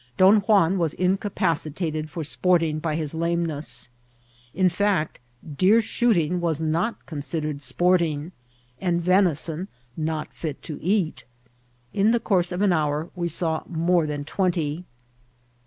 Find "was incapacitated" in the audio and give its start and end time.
0.79-2.09